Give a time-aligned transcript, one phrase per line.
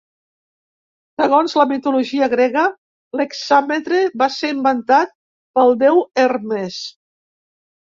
[1.21, 2.65] Segons la mitologia grega,
[3.21, 5.17] l'hexàmetre va ser inventat
[5.63, 6.85] pel Déu Hermes.